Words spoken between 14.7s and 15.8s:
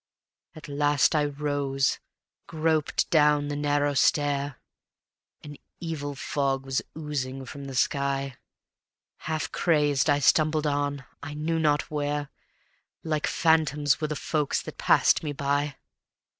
passed me by.